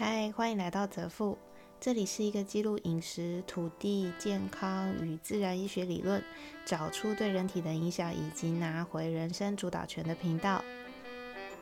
[0.00, 1.36] 嗨，欢迎来到泽富，
[1.80, 6.22] 这里是一个记录饮食、土地、健康与自然医学理论，
[6.64, 10.62] 找出对人体的影响，以及拿回人生主导权的频道。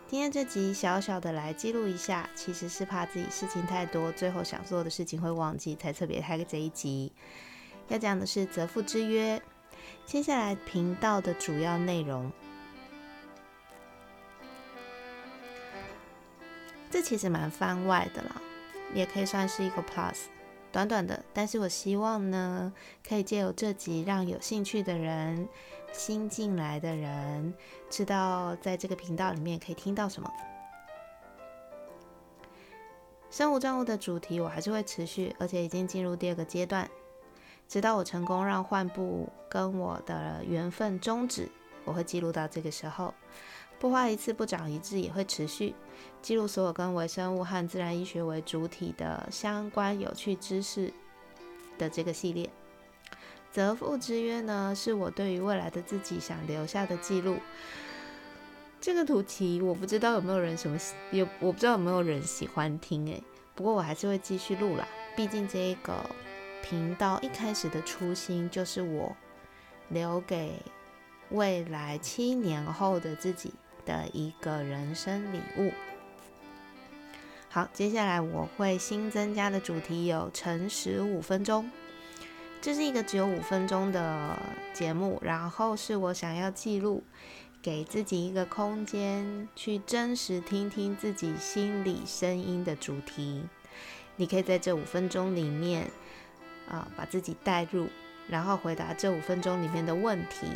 [0.07, 7.11] 今天这集小小的来记录一下，其实是怕自己事情太多，最后想做的事情会忘记，才特别开个这一集。
[7.89, 9.41] 要讲的是泽富之约，
[10.05, 12.31] 接下来频道的主要内容。
[16.97, 18.41] 这其实蛮番外的啦，
[18.95, 20.17] 也可以算是一个 plus，
[20.73, 21.23] 短短的。
[21.35, 22.73] 但是我希望呢，
[23.07, 25.47] 可以借由这集，让有兴趣的人、
[25.93, 27.53] 新进来的人，
[27.91, 30.33] 知道在这个频道里面可以听到什么。
[33.29, 36.89] 生物账物的主题我还是会持续，而且已经进入第二个阶段，
[37.69, 41.47] 直到我成功让换布跟我的缘分终止，
[41.85, 43.13] 我会记录到这个时候。
[43.79, 45.75] 不花一次不长一智，也会持续
[46.23, 50.93] 记录所有跟微生物和自然医学为主体的相关有趣知识
[51.79, 52.49] 的这个系列。
[53.53, 57.37] 泽富之约呢，是我对于未来的自己想留下的记录。
[58.81, 60.79] 这个图题我不知道有没有人什么
[61.11, 63.23] 有，我不知道有没有人喜欢听诶，
[63.55, 65.95] 不过我还是会继续录啦，毕竟这个
[66.63, 69.15] 频道一开始的初心就是我
[69.89, 70.63] 留给
[71.31, 73.53] 未来七年后的自己。
[73.87, 75.73] 的一个人生礼物。
[77.49, 81.71] 好，接下来我会新增加的主题有乘十五分钟，
[82.61, 84.37] 这是一个只有五分钟的
[84.75, 87.03] 节目，然后是我想要记录，
[87.63, 93.45] 给自己一个空间去真实听听自己心里声音的主题。
[94.17, 95.91] 你可以在这五分钟里面
[96.69, 97.89] 啊，把自己带入，
[98.29, 100.47] 然后回答这五分钟里面的问题。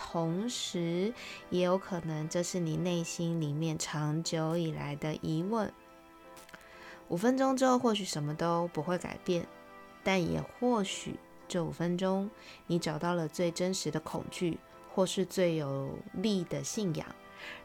[0.00, 1.12] 同时，
[1.50, 5.70] 也有可能这是你内心里面长久以来的疑问。
[7.08, 9.44] 五分钟之后，或许什么都不会改变，
[10.04, 11.18] 但也或许
[11.48, 12.30] 这五分钟
[12.68, 14.58] 你找到了最真实的恐惧，
[14.94, 17.06] 或是最有力的信仰，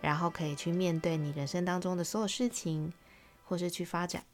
[0.02, 2.92] 然后可以去面对你人生当中的所有事情，
[3.46, 4.26] 或是去发展。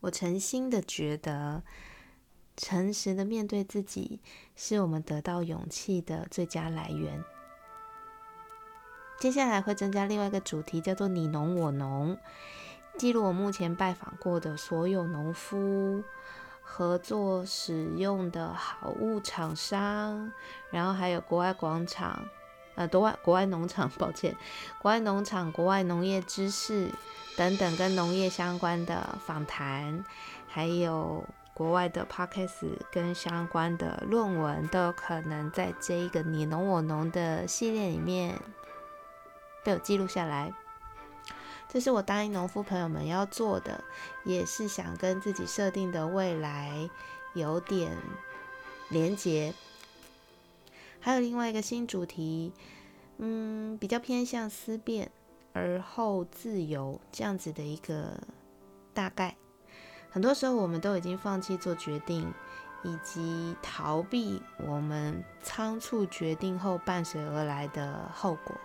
[0.00, 1.62] 我诚心的觉得。
[2.62, 4.20] 诚实的面对自己，
[4.54, 7.24] 是我们得到勇气的最佳来源。
[9.18, 12.18] 接下来会增加另外一个主题，叫做“你农我农”，
[12.98, 16.04] 记录我目前拜访过的所有农夫、
[16.60, 20.30] 合作使用的好物厂商，
[20.70, 22.28] 然后还有国外广场、
[22.74, 24.36] 呃，国外国外农场， 抱歉，
[24.82, 26.90] 国外农场、国外农业知识
[27.38, 30.04] 等等跟农业相关的访谈，
[30.46, 31.24] 还有。
[31.54, 38.40] 国外的 podcast 跟相关的论文都有可能在这一个你侬我侬的系列里面
[39.62, 40.52] 被我记录下来。
[41.68, 43.84] 这是我答应农夫朋友们要做的，
[44.24, 46.90] 也是想跟自己设定的未来
[47.34, 47.96] 有点
[48.88, 49.54] 连结。
[50.98, 52.52] 还有另外一个新主题，
[53.18, 55.10] 嗯，比较偏向思辨
[55.52, 58.20] 而后自由这样子的一个
[58.92, 59.36] 大概。
[60.10, 62.32] 很多时候，我们都已经放弃做决定，
[62.82, 68.56] 以及逃避我们仓促决定后伴随而来的后果。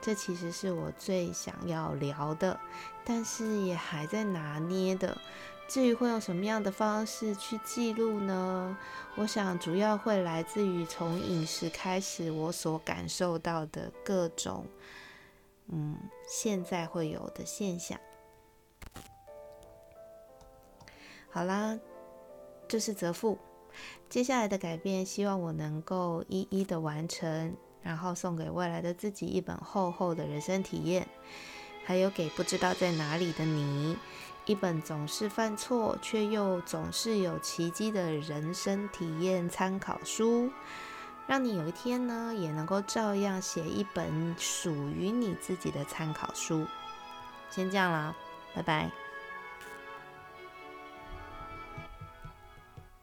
[0.00, 2.60] 这其实是我最想要聊的，
[3.04, 5.16] 但是也还在拿捏的。
[5.66, 8.76] 至于会用什么样的方式去记录呢？
[9.14, 14.66] 我想主要会来自于从饮食开始，我所感受到的各种，
[15.68, 15.96] 嗯，
[16.28, 17.98] 现在会有的现象。
[21.34, 21.76] 好啦，
[22.68, 23.36] 这是泽富。
[24.08, 31.08] 接下来的改变，希望我能够一一的完成，然后送给未来的自己一本厚厚的人生体验，
[31.84, 33.98] 还有给不知道在哪里的你
[34.46, 40.48] 一本总是犯错却又总是有奇迹的人生体验参考书，
[41.26, 46.64] 让你有一天呢也能够照样写一本属于你自己的参考书。
[47.50, 48.14] 先这样啦，
[48.54, 49.03] 拜拜。